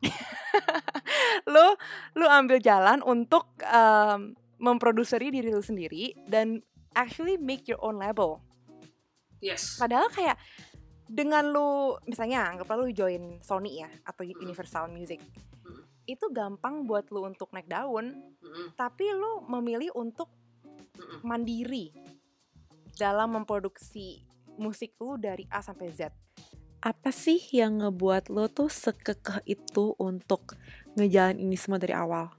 [1.52, 1.74] lo
[2.14, 6.62] lo ambil jalan untuk em, memproduseri diri lu sendiri dan
[6.94, 8.42] actually make your own label.
[9.38, 10.34] yes Padahal kayak
[11.08, 14.26] dengan lu misalnya anggaplah lu join Sony ya atau.
[14.26, 15.22] Universal Music.
[15.64, 15.82] Hmm.
[16.04, 18.12] Itu gampang buat lu untuk naik daun,
[18.44, 20.28] Mm-mm, tapi lu memilih untuk
[20.96, 21.20] mm-mm.
[21.24, 21.92] mandiri
[22.96, 24.26] dalam memproduksi
[24.58, 26.10] musik lu dari A sampai Z.
[26.78, 30.54] Apa sih yang ngebuat lo tuh sekekeh itu untuk
[30.94, 32.30] ngejalan ini semua dari awal?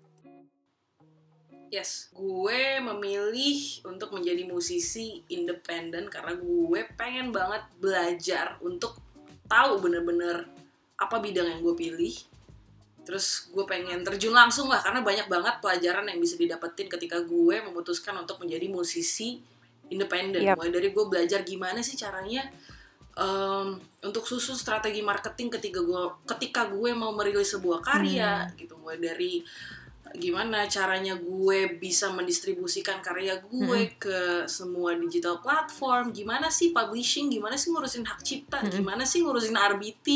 [1.70, 8.98] Yes, gue memilih untuk menjadi musisi independen karena gue pengen banget belajar untuk
[9.46, 10.48] tahu bener-bener
[10.96, 12.16] apa bidang yang gue pilih.
[13.04, 17.56] Terus gue pengen terjun langsung lah karena banyak banget pelajaran yang bisa didapetin ketika gue
[17.60, 19.44] memutuskan untuk menjadi musisi
[19.92, 20.48] independen.
[20.48, 20.58] Yap.
[20.58, 22.50] Mulai dari gue belajar gimana sih caranya
[23.20, 23.68] em,
[24.08, 28.80] untuk susun strategi marketing ketika gue ketika gue mau merilis sebuah karya gitu.
[28.80, 29.44] Mulai dari
[30.18, 37.54] gimana caranya gue bisa mendistribusikan karya gue ke semua digital platform gimana sih publishing gimana
[37.54, 38.82] sih ngurusin hak cipta Mm-mm.
[38.82, 40.08] gimana sih ngurusin RBT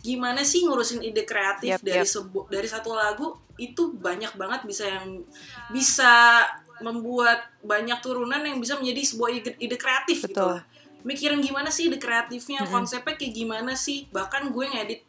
[0.00, 2.08] gimana sih ngurusin ide kreatif Yap, dari yap.
[2.08, 5.20] sebu dari satu lagu itu banyak banget bisa yang
[5.68, 6.40] bisa
[6.80, 10.48] membuat banyak turunan yang bisa menjadi sebuah ide, ide kreatif gitu Betul.
[10.56, 10.62] lah.
[11.02, 12.72] Mikirin gimana sih ide kreatifnya Mm-mm.
[12.72, 15.02] konsepnya kayak gimana sih bahkan gue ngedit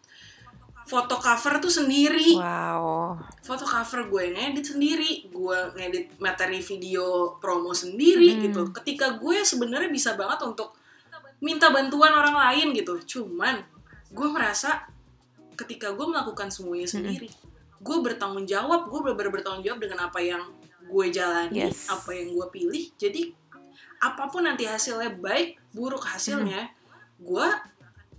[0.83, 3.15] foto cover tuh sendiri Wow.
[3.39, 8.41] foto cover gue ngedit sendiri, gue ngedit materi video promo sendiri Hmm.
[8.43, 8.61] gitu.
[8.75, 10.75] Ketika gue sebenarnya bisa banget untuk
[11.39, 12.99] minta bantuan orang lain gitu.
[12.99, 13.63] Cuman
[14.11, 14.83] gue merasa
[15.55, 17.31] ketika gue melakukan semuanya sendiri,
[17.79, 20.43] gue bertanggung jawab, gue benar-benar bertanggung jawab dengan apa yang
[20.83, 21.87] gue jalani, Yes.
[21.87, 22.91] apa yang gue pilih.
[22.95, 23.31] Jadi
[23.99, 26.69] apa pun nanti hasilnya baik, buruk hasilnya,
[27.17, 27.47] gue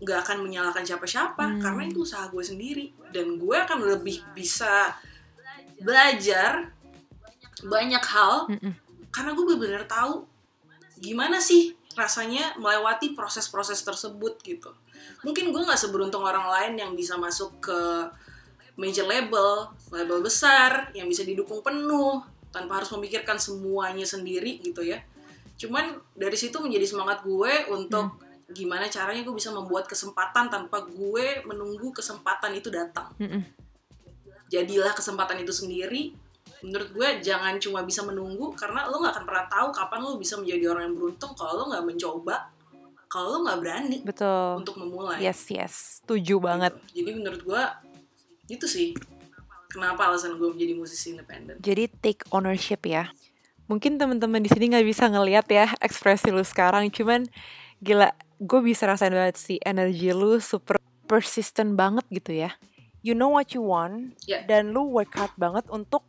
[0.02, 1.62] nggak akan menyalahkan siapa-siapa Hmm.
[1.62, 4.92] karena itu usaha gue sendiri dan gue akan lebih bisa
[5.80, 6.74] belajar
[7.64, 8.74] banyak hal Mm-mm.
[9.08, 10.26] karena gue benar-benar tahu
[10.98, 14.74] gimana sih rasanya melewati proses-proses tersebut gitu
[15.22, 17.80] mungkin gue nggak seberuntung orang lain yang bisa masuk ke
[18.74, 24.98] major label label besar yang bisa didukung penuh tanpa harus memikirkan semuanya sendiri gitu ya
[25.54, 28.18] cuman dari situ menjadi semangat gue untuk
[28.50, 33.40] gimana caranya gue bisa membuat kesempatan tanpa gue menunggu kesempatan itu datang Mm-mm.
[34.50, 36.12] jadilah kesempatan itu sendiri
[36.64, 40.36] menurut gue jangan cuma bisa menunggu karena lo nggak akan pernah tahu kapan lo bisa
[40.40, 42.36] menjadi orang yang beruntung kalau lo nggak mencoba
[43.08, 44.64] kalau lo nggak berani Betul.
[44.64, 46.02] untuk memulai Yes, yes.
[46.02, 46.72] Setuju banget.
[46.90, 47.04] Gitu.
[47.04, 47.62] jadi menurut gue
[48.48, 48.92] itu sih
[49.72, 53.08] kenapa alasan gue menjadi musisi independen Jadi take ownership ya.
[53.64, 57.24] Mungkin teman-teman di sini nggak bisa ngelihat ya ekspresi lu sekarang, cuman
[57.80, 60.76] gila, gue bisa rasain banget sih energi lu super
[61.08, 62.52] persistent banget gitu ya.
[63.00, 64.44] You know what you want, Ya.
[64.44, 66.04] dan lu work hard banget untuk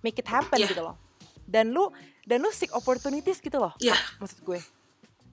[0.00, 0.68] make it happen Ya.
[0.68, 0.96] gitu loh.
[1.44, 1.88] Dan lu
[2.24, 3.72] dan lu seek opportunities gitu loh.
[3.76, 3.96] Ya.
[4.16, 4.60] Maksud gue.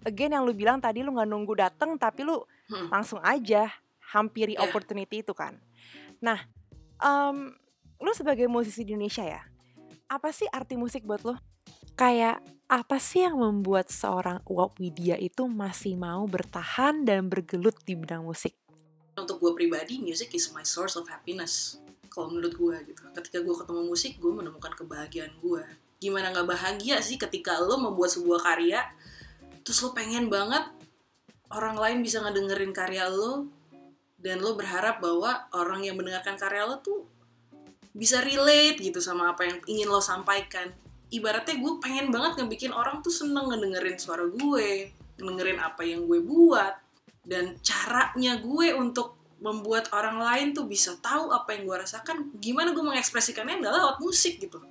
[0.03, 2.91] Again yang lu bilang tadi lu nggak nunggu dateng tapi lu Hmm.
[2.91, 3.71] langsung aja
[4.11, 4.63] hampiri Ya.
[4.63, 5.55] opportunity itu kan.
[6.19, 6.39] Nah,
[6.99, 7.55] em,
[7.99, 9.43] lu sebagai musisi di Indonesia ya,
[10.07, 11.35] apa sih arti musik buat lo?
[11.99, 17.95] Kayak apa sih yang membuat seorang Uwap Widya itu masih mau bertahan dan bergelut di
[17.95, 18.57] bidang musik?
[19.17, 21.81] untuk gue pribadi music is my source of happiness
[22.13, 25.65] kalau menurut gue gitu ketika gue ketemu musik gue menemukan kebahagiaan gue
[25.97, 28.85] gimana nggak bahagia sih ketika lo membuat sebuah karya
[29.65, 30.69] terus lo pengen banget
[31.49, 33.49] orang lain bisa ngedengerin karya lo
[34.21, 37.09] dan lo berharap bahwa orang yang mendengarkan karya lo tuh
[37.97, 40.69] bisa relate gitu sama apa yang ingin lo sampaikan
[41.09, 46.21] ibaratnya gue pengen banget ngebikin orang tuh seneng ngedengerin suara gue ngedengerin apa yang gue
[46.21, 46.77] buat
[47.25, 52.73] dan caranya gue untuk membuat orang lain tuh bisa tahu apa yang gue rasakan gimana
[52.73, 54.61] gue mengekspresikannya adalah lewat musik gitu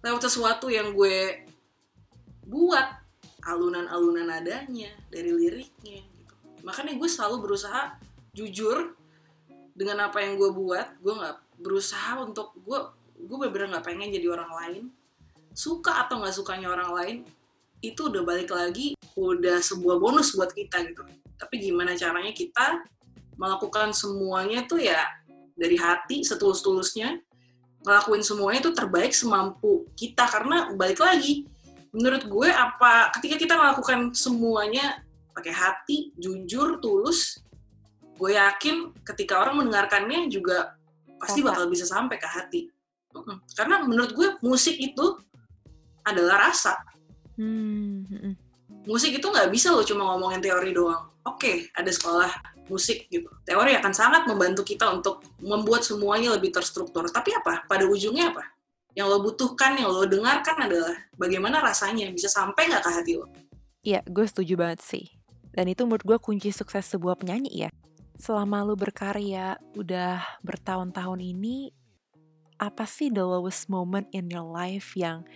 [0.00, 1.44] lewat sesuatu yang gue
[2.48, 2.86] buat
[3.46, 6.34] alunan-alunan nadanya dari liriknya gitu.
[6.64, 7.96] makanya gue selalu berusaha
[8.36, 8.94] jujur
[9.76, 12.78] dengan apa yang gue buat gue nggak berusaha untuk gue
[13.16, 14.84] gue bener-bener nggak pengen jadi orang lain.
[15.56, 17.16] Suka atau nggak sukanya orang lain
[17.80, 21.02] itu udah balik lagi udah sebuah bonus buat kita gitu.
[21.36, 22.84] Tapi gimana caranya kita
[23.36, 25.00] melakukan semuanya tuh ya
[25.56, 27.20] dari hati setulus-tulusnya
[27.84, 30.28] ngelakuin semuanya itu terbaik semampu kita.
[30.28, 31.48] Karena balik lagi
[31.96, 35.00] menurut gue apa ketika kita melakukan semuanya
[35.32, 37.40] pakai hati jujur tulus
[38.16, 40.75] gue yakin ketika orang mendengarkannya juga
[41.26, 42.70] pasti bakal bisa sampai ke hati
[43.58, 45.18] karena menurut gue musik itu
[46.06, 46.78] adalah rasa
[47.34, 48.38] hmm.
[48.86, 53.30] musik itu nggak bisa lo cuma ngomongin teori doang oke ada sekolah musik gitu.
[53.46, 57.06] Teori akan sangat membantu kita untuk membuat semuanya lebih terstruktur.
[57.06, 57.66] Tapi apa?
[57.66, 58.44] Pada ujungnya apa?
[58.96, 63.26] Yang lo butuhkan, yang lo dengarkan adalah bagaimana rasanya bisa sampai nggak ke hati lo.
[63.86, 65.04] Iya, gue setuju banget sih.
[65.54, 67.70] Dan itu menurut gue kunci sukses sebuah penyanyi ya.
[68.16, 71.68] Selama lo berkarya udah bertahun-tahun ini,
[72.56, 75.28] apa sih the lowest moment in your life yang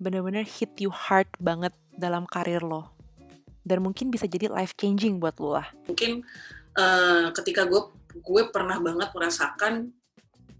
[0.00, 2.96] bener-bener hit you hard banget dalam karir lo?
[3.62, 5.68] Dan mungkin bisa jadi life changing buat lo lah.
[5.86, 6.24] Mungkin
[6.80, 9.92] uh, ketika gue gue pernah banget merasakan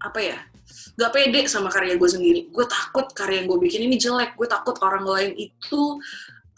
[0.01, 0.39] apa ya
[0.97, 4.47] gak pede sama karya gue sendiri gue takut karya yang gue bikin ini jelek gue
[4.49, 5.81] takut orang lain itu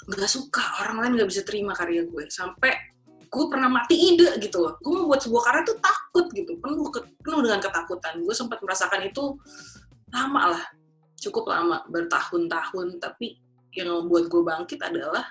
[0.07, 2.94] gak suka orang lain gak bisa terima karya gue sampai
[3.35, 4.79] gue pernah mati ide gitu loh.
[4.79, 6.55] Gue membuat sebuah karya tuh takut gitu.
[6.55, 6.87] Penuh
[7.19, 8.23] penuh dengan ketakutan.
[8.23, 9.35] Gue sempat merasakan itu
[10.15, 10.63] lama lah.
[11.19, 13.03] Cukup lama bertahun-tahun.
[13.03, 13.35] Tapi
[13.75, 15.27] yang membuat gue bangkit adalah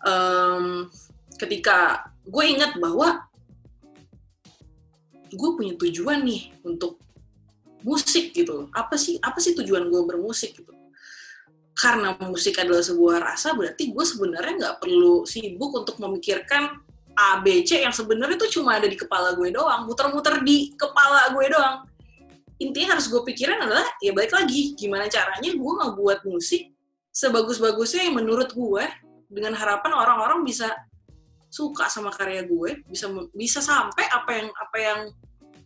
[0.00, 0.88] um,
[1.36, 3.28] ketika gue ingat bahwa
[5.28, 7.02] gue punya tujuan nih untuk
[7.84, 10.72] musik gitu apa sih apa sih tujuan gue bermusik gitu?
[11.74, 16.83] Karena musik adalah sebuah rasa berarti gue sebenarnya nggak perlu sibuk untuk memikirkan
[17.14, 19.86] A B C yang sebenarnya itu cuma ada di kepala gue doang.
[19.86, 21.86] Muter-muter di kepala gue doang.
[22.58, 26.70] Intinya harus gue pikirin adalah ya balik lagi gimana caranya gue ngebuat musik
[27.14, 28.84] sebagus-bagusnya yang menurut gue
[29.30, 30.70] dengan harapan orang-orang bisa
[31.50, 35.00] suka sama karya gue bisa bisa sampai apa yang apa yang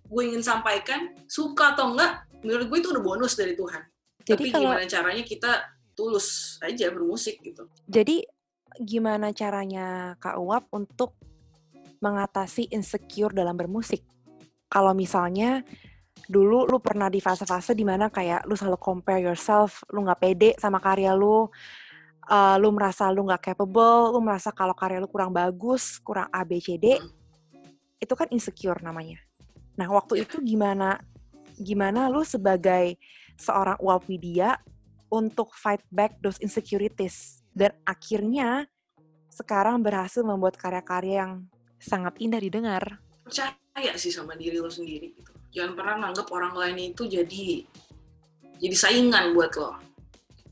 [0.09, 3.83] gue ingin sampaikan suka atau enggak menurut gue itu udah bonus dari Tuhan.
[4.25, 5.53] Jadi tapi kalau, gimana caranya kita
[5.97, 7.69] tulus aja bermusik gitu.
[7.89, 8.25] Jadi
[8.81, 11.17] gimana caranya Kak Uap untuk
[11.99, 14.03] mengatasi insecure dalam bermusik.
[14.69, 15.65] Kalau misalnya
[16.27, 20.51] dulu lu pernah di fase-fase di mana kayak lu selalu compare yourself, lu nggak pede
[20.59, 21.47] sama karya lu,
[22.29, 26.45] uh, lu merasa lu nggak capable, lu merasa kalau karya lu kurang bagus, kurang A,
[26.45, 27.01] B, C, D,
[27.99, 29.19] itu kan insecure namanya.
[29.79, 30.99] Nah, waktu itu gimana
[31.59, 32.99] gimana lu sebagai
[33.39, 34.59] seorang uap media
[35.11, 37.43] untuk fight back those insecurities?
[37.55, 38.67] Dan akhirnya
[39.31, 41.33] sekarang berhasil membuat karya-karya yang
[41.79, 42.99] sangat indah didengar.
[43.23, 45.33] Percaya sih sama diri lo sendiri gitu.
[45.55, 47.65] Jangan pernah nganggap orang lain itu jadi
[48.59, 49.89] jadi saingan buat lo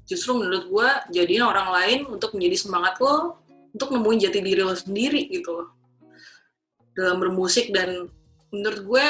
[0.06, 3.42] justru menurut gue jadiin orang lain untuk menjadi semangat lo
[3.74, 5.68] untuk nemuin jati diri lo sendiri gitu loh
[6.94, 8.06] dalam bermusik dan
[8.54, 9.06] menurut gue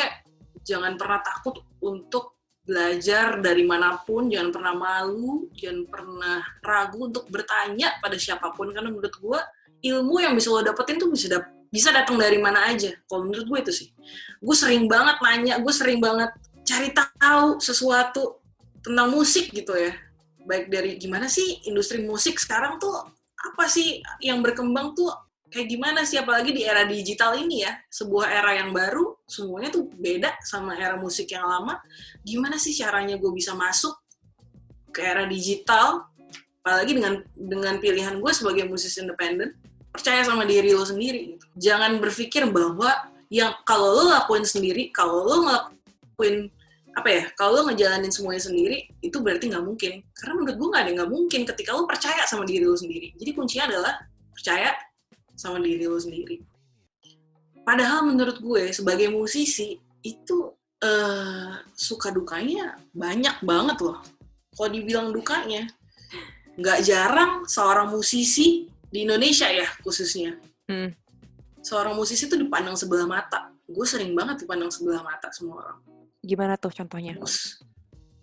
[0.64, 2.34] jangan pernah takut untuk
[2.66, 8.74] belajar dari mana pun jangan pernah malu jangan pernah ragu untuk bertanya pada siapa pun
[8.74, 9.38] karena menurut gue
[9.86, 11.46] ilmu yang bisa lo dapetin tuh bisa dap
[11.76, 12.96] bisa datang dari mana aja.
[13.04, 13.88] Kalau menurut gue itu sih.
[14.40, 16.32] Gue sering banget nanya gue sering banget
[16.64, 18.40] cari tahu sesuatu
[18.80, 19.92] tentang musik gitu ya.
[20.48, 22.96] Baik dari gimana sih industri musik sekarang tuh
[23.36, 25.12] apa sih yang berkembang tuh
[25.52, 26.16] kayak gimana sih?
[26.16, 27.76] Apalagi di era digital ini ya.
[27.92, 31.76] Sebuah era yang baru semuanya tuh beda sama era musik yang lama.
[32.24, 33.92] Gimana sih caranya gue bisa masuk
[34.96, 36.08] ke era digital?
[36.64, 39.54] Apalagi dengan dengan pilihan gue sebagai musisi independen
[39.96, 41.35] percaya sama diri lo sendiri.
[41.56, 42.92] Jangan berpikir bahwa
[43.32, 46.46] yang kalau lo lakuin sendiri kalau lo ngelakuin
[46.96, 50.82] apa ya kalau lo ngejalanin semuanya sendiri itu berarti nggak mungkin karena menurut gue nggak
[50.86, 53.92] ada nggak mungkin ketika lo percaya sama diri lo sendiri jadi kuncinya adalah
[54.32, 54.70] percaya
[55.34, 56.40] sama diri lo sendiri
[57.66, 63.98] padahal menurut gue sebagai musisi itu uh, suka dukanya banyak banget loh.
[64.56, 65.68] Kalau dibilang dukanya,
[66.56, 70.38] nggak jarang seorang musisi di Indonesia ya khususnya,
[70.72, 70.88] hmm.
[71.66, 73.50] Seorang musisi itu dipandang sebelah mata.
[73.66, 75.78] Gue sering banget dipandang sebelah mata semua orang.
[76.22, 77.18] Gimana tuh contohnya?
[77.18, 77.58] Mus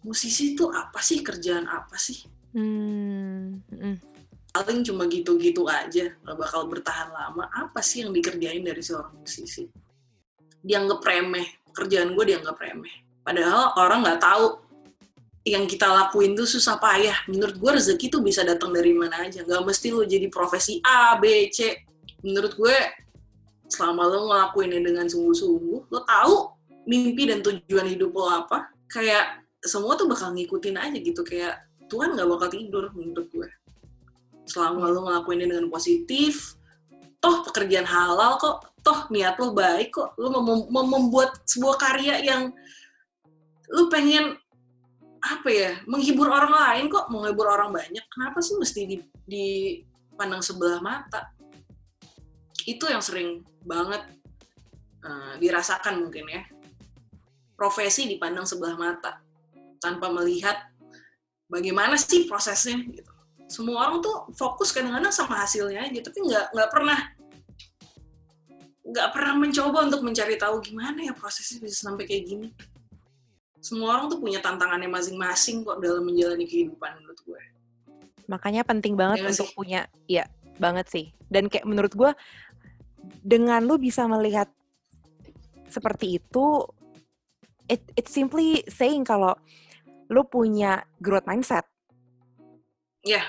[0.03, 2.23] musisi itu apa sih kerjaan apa sih?
[2.55, 3.59] Hmm.
[3.67, 3.99] Hmm.
[4.53, 7.51] Paling cuma gitu-gitu aja, nggak bakal bertahan lama.
[7.51, 9.67] Apa sih yang dikerjain dari seorang musisi?
[10.63, 13.03] Dianggap remeh, kerjaan gue dianggap remeh.
[13.25, 14.63] Padahal orang nggak tahu
[15.43, 17.27] yang kita lakuin tuh susah payah.
[17.27, 19.43] Menurut gue rezeki tuh bisa datang dari mana aja.
[19.43, 21.83] Gak mesti lo jadi profesi A, B, C.
[22.23, 22.75] Menurut gue
[23.73, 26.35] selama lo ngelakuinnya dengan sungguh-sungguh, lo tahu
[26.85, 31.25] mimpi dan tujuan hidup lo apa, kayak semua tuh bakal ngikutin aja gitu.
[31.25, 33.49] Kayak Tuhan gak bakal tidur menurut gue.
[34.45, 36.53] Selama lo ngelakuinnya dengan positif,
[37.17, 40.13] toh pekerjaan halal kok, toh niat lo baik kok.
[40.21, 42.53] Lo mem membuat sebuah karya yang
[43.73, 44.37] lo pengen
[45.23, 50.83] apa ya menghibur orang lain kok menghibur orang banyak kenapa sih mesti di, dipandang sebelah
[50.83, 51.31] mata
[52.67, 54.03] itu yang sering banget
[55.03, 56.43] uh, dirasakan mungkin ya
[57.53, 59.19] profesi dipandang sebelah mata
[59.79, 60.67] tanpa melihat
[61.47, 63.11] bagaimana sih prosesnya gitu
[63.51, 66.99] semua orang tuh fokus kadang-kadang sama hasilnya aja tapi nggak nggak pernah
[68.83, 72.49] nggak pernah mencoba untuk mencari tahu gimana ya prosesnya bisa sampai kayak gini
[73.63, 77.41] semua orang tuh punya tantangannya masing-masing kok dalam menjalani kehidupan menurut gue.
[78.27, 79.55] Makanya penting banget ya untuk sih?
[79.55, 80.27] punya, ya
[80.59, 81.05] banget sih.
[81.31, 82.11] Dan kayak menurut gue,
[83.23, 84.47] dengan lu bisa melihat
[85.67, 86.67] seperti itu,
[87.67, 89.33] it, it simply saying kalau
[90.11, 91.65] lu punya growth mindset.
[93.03, 93.23] Ya.
[93.23, 93.27] Yeah.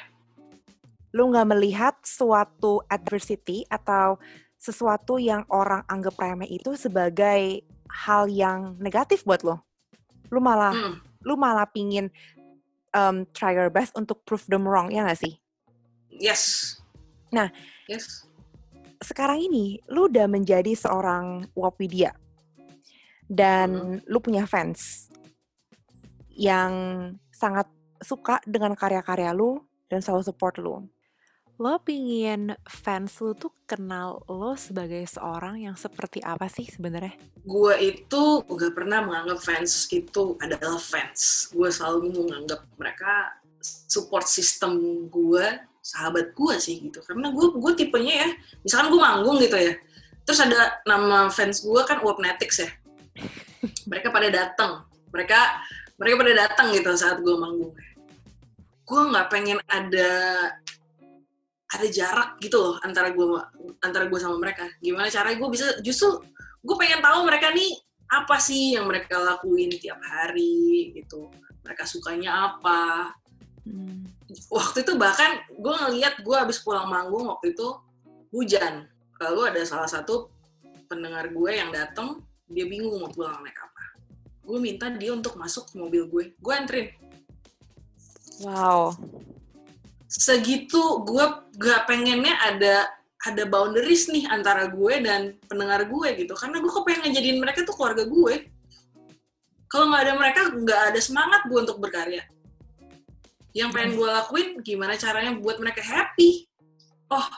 [1.14, 4.18] Lu nggak melihat suatu adversity atau
[4.58, 9.60] sesuatu yang orang anggap remeh itu sebagai hal yang negatif buat lo
[10.32, 10.94] lu malah hmm.
[11.22, 12.10] lu malah pingin
[12.90, 15.38] um, try your best untuk prove them wrong ya gak sih?
[16.10, 16.74] Yes.
[17.30, 17.50] Nah,
[17.90, 18.26] yes.
[19.00, 22.14] Sekarang ini lu udah menjadi seorang Wapidia
[23.26, 24.10] dan hmm.
[24.10, 25.08] lu punya fans
[26.34, 26.72] yang
[27.30, 27.70] sangat
[28.02, 30.84] suka dengan karya-karya lu dan selalu support lu
[31.54, 37.14] lo pingin fans lo tuh kenal lo sebagai seorang yang seperti apa sih sebenarnya?
[37.46, 41.46] Gue itu gak pernah menganggap fans itu adalah fans.
[41.54, 45.46] Gue selalu menganggap mereka support system gue,
[45.84, 47.04] sahabat gue sih gitu.
[47.04, 48.28] Karena gue gue tipenya ya,
[48.64, 49.76] misalkan gue manggung gitu ya,
[50.24, 52.70] terus ada nama fans gue kan Wapnetics ya.
[53.84, 55.60] Mereka pada datang, mereka
[56.00, 57.76] mereka pada datang gitu saat gue manggung.
[58.88, 60.10] Gue nggak pengen ada
[61.74, 63.26] ada jarak gitu loh antara gue
[63.82, 66.22] antara gue sama mereka gimana caranya gue bisa justru
[66.62, 67.74] gue pengen tahu mereka nih
[68.14, 71.34] apa sih yang mereka lakuin tiap hari gitu
[71.66, 73.10] mereka sukanya apa
[73.66, 74.13] hmm.
[74.48, 77.68] Waktu itu bahkan gue ngeliat gue habis pulang manggung waktu itu
[78.32, 78.88] hujan.
[79.20, 80.32] Lalu ada salah satu
[80.88, 83.84] pendengar gue yang datang dia bingung mau pulang naik apa.
[84.44, 86.88] Gue minta dia untuk masuk ke mobil gue gue anterin.
[88.42, 88.96] Wow.
[90.10, 91.26] Segitu gue
[91.58, 92.90] gak pengennya ada
[93.24, 96.36] ada boundaries nih antara gue dan pendengar gue gitu.
[96.36, 98.54] Karena gue kepengen ngejadiin mereka tuh keluarga gue
[99.74, 102.22] kalau nggak ada mereka nggak ada semangat gue untuk berkarya
[103.54, 106.50] yang pengen gue lakuin gimana caranya buat mereka happy?
[107.08, 107.28] Oh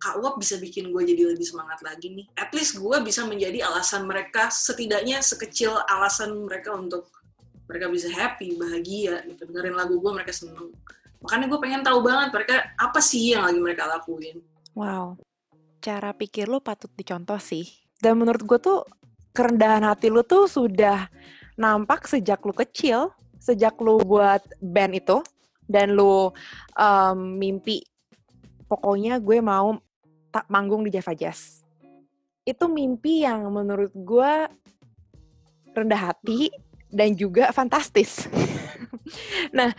[0.00, 2.24] Kak Wap bisa bikin gue jadi lebih semangat lagi nih.
[2.32, 7.12] At least gue bisa menjadi alasan mereka, setidaknya sekecil alasan mereka untuk
[7.68, 9.44] mereka bisa happy, bahagia, gitu.
[9.44, 10.72] Dengerin lagu gue mereka seneng.
[11.20, 14.40] Makanya gue pengen tahu banget mereka apa sih yang lagi mereka lakuin?
[14.72, 15.20] Wow.
[15.84, 17.68] Cara pikir lo patut dicontoh sih.
[18.00, 18.88] Dan menurut gue tuh
[19.36, 21.12] kerendahan hati lo tuh sudah
[21.60, 25.18] nampak sejak lo kecil sejak lo buat band itu
[25.64, 26.36] dan lo
[26.76, 27.82] um, mimpi
[28.68, 29.80] pokoknya gue mau
[30.30, 31.64] tak manggung di Java Jazz
[32.44, 34.32] itu mimpi yang menurut gue
[35.70, 36.50] rendah hati
[36.90, 38.26] dan juga fantastis.
[39.56, 39.70] nah,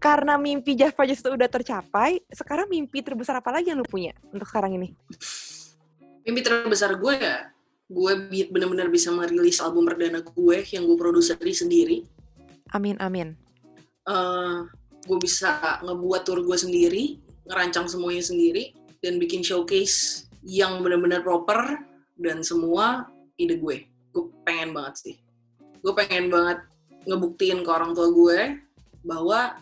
[0.00, 4.16] karena mimpi Java Jazz itu udah tercapai, sekarang mimpi terbesar apa lagi yang lu punya
[4.32, 4.88] untuk sekarang ini?
[6.24, 7.52] Mimpi terbesar gue ya,
[7.86, 8.12] gue
[8.50, 11.98] benar-benar bisa merilis album perdana gue yang gue produseri sendiri.
[12.74, 13.38] Amin, amin.
[14.06, 14.66] Uh,
[15.06, 17.04] gue bisa ngebuat tour gue sendiri,
[17.46, 21.82] ngerancang semuanya sendiri, dan bikin showcase yang benar-benar proper
[22.18, 23.06] dan semua
[23.38, 23.86] ide gue.
[24.10, 25.16] Gue pengen banget sih.
[25.82, 26.66] Gue pengen banget
[27.06, 28.38] ngebuktiin ke orang tua gue
[29.06, 29.54] bahwa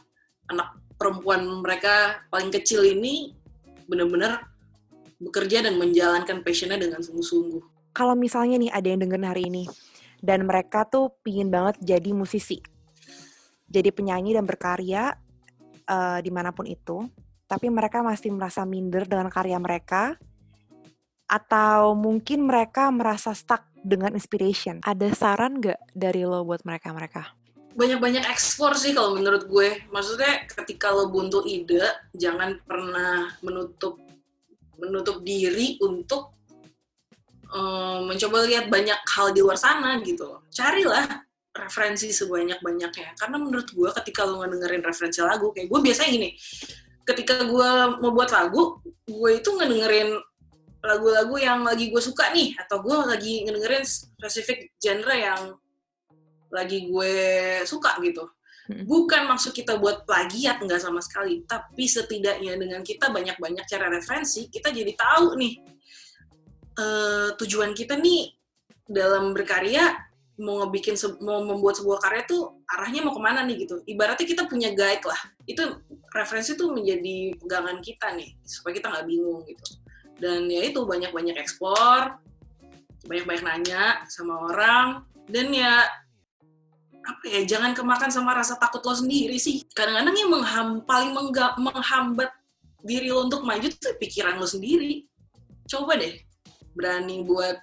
[0.49, 3.37] anak perempuan mereka paling kecil ini
[3.85, 4.49] benar-benar
[5.21, 7.93] bekerja dan menjalankan passionnya dengan sungguh-sungguh.
[7.93, 9.65] Kalau misalnya nih ada yang dengar hari ini
[10.25, 12.65] dan mereka tuh pingin banget jadi musisi,
[13.69, 15.17] jadi penyanyi dan berkarya
[15.89, 17.07] uh, di mana pun itu.
[17.45, 20.17] Tapi mereka masih merasa minder dengan karya mereka,
[21.29, 24.81] atau mungkin mereka merasa stuck dengan inspiration.
[24.85, 27.37] Ada saran nggak dari lo buat mereka-mereka?
[27.75, 29.83] Banyak-banyak ekspor sih kalau menurut gue.
[29.91, 31.83] Maksudnya ketika lo buntu ide,
[32.15, 33.99] jangan pernah menutup
[34.79, 36.35] menutup diri untuk
[37.51, 40.39] um, mencoba lihat banyak hal di luar sana gitu.
[40.55, 43.15] Carilah referensi sebanyak-banyaknya.
[43.15, 46.31] Karena menurut gue ketika lo ngedengerin referensi lagu, kayak gue biasanya gini,
[47.07, 47.71] ketika gue
[48.03, 50.19] mau buat lagu, gue itu ngedengerin
[50.85, 55.41] lagu-lagu yang lagi gue suka nih atau gue lagi ngedengerin spesifik genre yang
[56.53, 57.15] lagi gue
[57.65, 58.29] suka gitu.
[58.65, 61.45] Bukan maksud kita buat plagiat nggak sama sekali.
[61.45, 65.55] Tapi setidaknya dengan kita banyak-banyak cara referensi kita jadi tahu nih
[66.81, 68.33] uh, tujuan kita nih
[68.85, 69.97] dalam berkarya
[70.35, 73.83] mau ngebikin mau membuat sebuah karya tuh arahnya mau ke mana nih gitu.
[73.87, 75.21] Ibaratnya kita punya guide lah.
[75.47, 79.65] Itu referensi tuh menjadi pegangan kita nih supaya kita nggak bingung gitu.
[80.19, 82.19] Dan ya itu banyak-banyak ekspor
[83.05, 85.85] banyak-banyak nanya sama orang dan ya
[87.05, 89.61] apa ya jangan kemakan sama rasa takut lo sendiri sih.
[89.77, 91.13] Kadang-kadang yang mengham, paling
[91.61, 92.33] menghambat
[92.81, 95.05] diri lo untuk maju tuh pikiran lo sendiri.
[95.69, 96.17] Coba deh
[96.73, 97.61] berani buat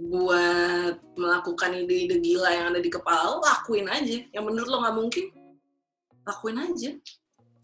[0.00, 4.96] buat melakukan ide-ide gila yang ada di kepala lo lakuin aja yang menurut lo nggak
[4.96, 5.24] mungkin
[6.24, 6.90] lakuin aja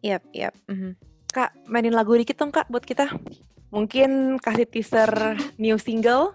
[0.04, 0.54] Yap, yap.
[0.70, 0.92] Mm -hmm.
[1.34, 3.10] Kak, mainin lagu dikit dong kak buat kita.
[3.74, 6.32] Mungkin kasih teaser new single.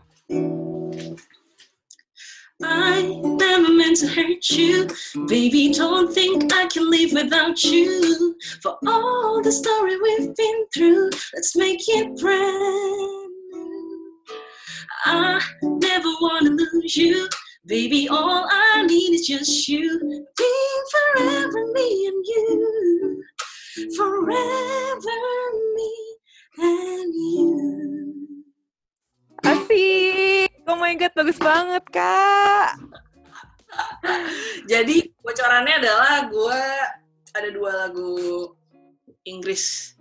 [2.62, 3.02] I
[3.41, 4.86] never meant to hurt you.
[5.26, 8.38] Baby, don't think I can live without you.
[8.62, 13.20] For all the story we've been through, let's make it brand new.
[15.06, 17.28] I never wanna lose you.
[17.66, 19.86] Baby, all I need is just you.
[20.38, 23.24] Being forever me and you.
[23.96, 25.22] Forever
[25.78, 25.94] me
[26.58, 27.54] and you.
[29.46, 30.50] Asik.
[30.66, 32.82] Oh my god, bagus banget, Kak.
[34.68, 36.64] Jadi bocorannya adalah gue
[37.32, 38.12] ada dua lagu
[39.24, 39.96] Inggris,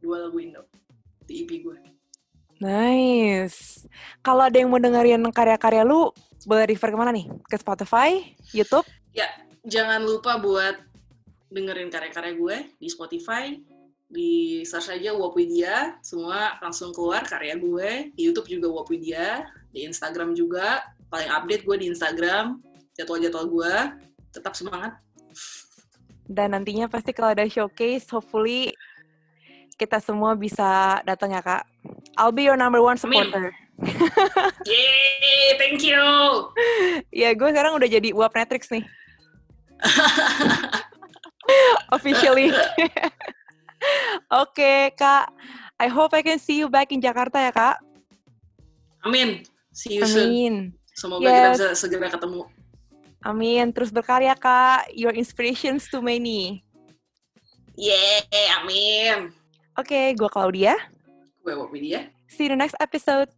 [0.00, 0.62] dua lagu Indo
[1.28, 1.97] di EP gue.
[2.58, 3.86] Nice.
[4.22, 6.10] Kalau ada yang mau dengerin karya-karya lu,
[6.46, 7.30] boleh refer ke mana nih?
[7.46, 8.86] Ke Spotify, YouTube?
[9.14, 9.30] Ya,
[9.62, 10.74] jangan lupa buat
[11.48, 13.56] dengerin karya-karya gue di Spotify,
[14.08, 18.12] di search aja Wapwidia, semua langsung keluar karya gue.
[18.16, 20.82] Di YouTube juga Wapwidia, di Instagram juga.
[21.08, 22.60] Paling update gue di Instagram,
[22.96, 23.74] jadwal-jadwal gue.
[24.32, 24.98] Tetap semangat.
[26.28, 28.76] Dan nantinya pasti kalau ada showcase, hopefully
[29.78, 31.64] kita semua bisa datang ya kak.
[32.18, 33.54] I'll be your number one supporter.
[34.66, 36.02] Yeay, thank you.
[37.22, 38.82] ya gue sekarang udah jadi uap Netrix nih.
[41.96, 42.50] Officially.
[42.50, 45.30] Oke, okay, Kak.
[45.78, 47.78] I hope I can see you back in Jakarta ya, Kak.
[49.06, 49.46] Amin.
[49.70, 50.10] See you Amin.
[50.10, 50.54] soon.
[50.98, 51.38] Semoga yes.
[51.38, 52.42] kita bisa segera ketemu.
[53.22, 53.70] Amin.
[53.70, 54.90] Terus berkarya, Kak.
[54.90, 56.66] Your inspirations to many.
[57.78, 59.30] Yeah, amin.
[59.78, 60.74] Oke, okay, gue Claudia.
[61.56, 62.08] Wopidia.
[62.28, 63.28] See you in the next episode.